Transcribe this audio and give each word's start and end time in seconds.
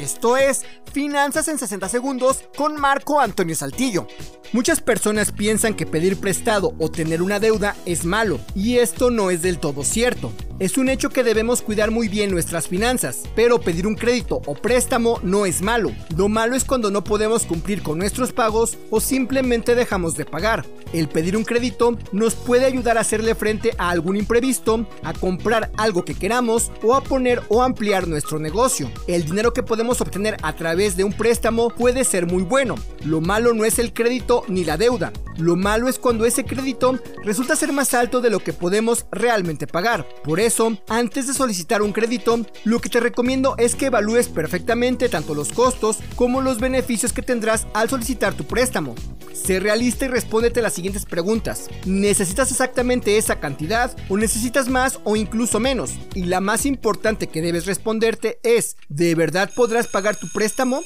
Esto 0.00 0.38
es 0.38 0.62
Finanzas 0.92 1.48
en 1.48 1.58
60 1.58 1.88
Segundos 1.88 2.44
con 2.56 2.80
Marco 2.80 3.20
Antonio 3.20 3.54
Saltillo. 3.54 4.06
Muchas 4.52 4.80
personas 4.80 5.32
piensan 5.32 5.74
que 5.74 5.86
pedir 5.86 6.18
prestado 6.18 6.74
o 6.78 6.90
tener 6.90 7.22
una 7.22 7.40
deuda 7.40 7.76
es 7.84 8.04
malo, 8.04 8.38
y 8.54 8.78
esto 8.78 9.10
no 9.10 9.30
es 9.30 9.42
del 9.42 9.58
todo 9.58 9.84
cierto. 9.84 10.32
Es 10.62 10.78
un 10.78 10.88
hecho 10.88 11.10
que 11.10 11.24
debemos 11.24 11.60
cuidar 11.60 11.90
muy 11.90 12.06
bien 12.06 12.30
nuestras 12.30 12.68
finanzas, 12.68 13.24
pero 13.34 13.60
pedir 13.60 13.84
un 13.84 13.96
crédito 13.96 14.40
o 14.46 14.54
préstamo 14.54 15.18
no 15.24 15.44
es 15.44 15.60
malo. 15.60 15.90
Lo 16.16 16.28
malo 16.28 16.54
es 16.54 16.64
cuando 16.64 16.92
no 16.92 17.02
podemos 17.02 17.46
cumplir 17.46 17.82
con 17.82 17.98
nuestros 17.98 18.32
pagos 18.32 18.78
o 18.88 19.00
simplemente 19.00 19.74
dejamos 19.74 20.14
de 20.14 20.24
pagar. 20.24 20.64
El 20.92 21.08
pedir 21.08 21.36
un 21.36 21.42
crédito 21.42 21.98
nos 22.12 22.36
puede 22.36 22.64
ayudar 22.64 22.96
a 22.96 23.00
hacerle 23.00 23.34
frente 23.34 23.72
a 23.76 23.90
algún 23.90 24.16
imprevisto, 24.16 24.86
a 25.02 25.12
comprar 25.14 25.72
algo 25.78 26.04
que 26.04 26.14
queramos 26.14 26.70
o 26.80 26.94
a 26.94 27.02
poner 27.02 27.42
o 27.48 27.62
ampliar 27.62 28.06
nuestro 28.06 28.38
negocio. 28.38 28.88
El 29.08 29.24
dinero 29.24 29.52
que 29.52 29.64
podemos 29.64 30.00
obtener 30.00 30.36
a 30.42 30.54
través 30.54 30.96
de 30.96 31.02
un 31.02 31.12
préstamo 31.12 31.70
puede 31.70 32.04
ser 32.04 32.26
muy 32.26 32.44
bueno. 32.44 32.76
Lo 33.04 33.20
malo 33.20 33.52
no 33.52 33.64
es 33.64 33.80
el 33.80 33.92
crédito 33.92 34.44
ni 34.46 34.64
la 34.64 34.76
deuda. 34.76 35.12
Lo 35.38 35.56
malo 35.56 35.88
es 35.88 35.98
cuando 35.98 36.26
ese 36.26 36.44
crédito 36.44 37.00
resulta 37.24 37.56
ser 37.56 37.72
más 37.72 37.94
alto 37.94 38.20
de 38.20 38.30
lo 38.30 38.40
que 38.40 38.52
podemos 38.52 39.06
realmente 39.10 39.66
pagar. 39.66 40.06
Por 40.22 40.40
eso, 40.40 40.51
antes 40.88 41.26
de 41.26 41.34
solicitar 41.34 41.82
un 41.82 41.92
crédito, 41.92 42.44
lo 42.64 42.80
que 42.80 42.88
te 42.88 43.00
recomiendo 43.00 43.54
es 43.58 43.74
que 43.74 43.86
evalúes 43.86 44.28
perfectamente 44.28 45.08
tanto 45.08 45.34
los 45.34 45.50
costos 45.50 45.98
como 46.16 46.40
los 46.40 46.58
beneficios 46.60 47.12
que 47.12 47.22
tendrás 47.22 47.66
al 47.74 47.88
solicitar 47.88 48.34
tu 48.34 48.44
préstamo. 48.44 48.94
Sé 49.32 49.60
realista 49.60 50.04
y 50.04 50.08
respóndete 50.08 50.62
las 50.62 50.74
siguientes 50.74 51.06
preguntas. 51.06 51.68
¿Necesitas 51.86 52.50
exactamente 52.50 53.16
esa 53.16 53.40
cantidad 53.40 53.96
o 54.08 54.16
necesitas 54.16 54.68
más 54.68 55.00
o 55.04 55.16
incluso 55.16 55.58
menos? 55.58 55.92
Y 56.14 56.24
la 56.24 56.40
más 56.40 56.66
importante 56.66 57.28
que 57.28 57.42
debes 57.42 57.66
responderte 57.66 58.38
es, 58.42 58.76
¿de 58.88 59.14
verdad 59.14 59.50
podrás 59.54 59.88
pagar 59.88 60.16
tu 60.16 60.28
préstamo? 60.28 60.82